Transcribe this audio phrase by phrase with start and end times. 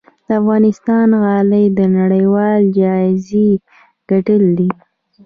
[0.27, 1.65] د افغانستان غالۍ
[1.99, 3.49] نړیوال جایزې
[4.09, 4.69] ګټلي دي